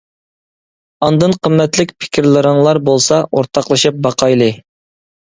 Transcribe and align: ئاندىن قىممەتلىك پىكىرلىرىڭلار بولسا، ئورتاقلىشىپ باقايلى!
ئاندىن 1.07 1.35
قىممەتلىك 1.41 1.95
پىكىرلىرىڭلار 2.05 2.83
بولسا، 2.91 3.23
ئورتاقلىشىپ 3.31 4.05
باقايلى! 4.11 4.53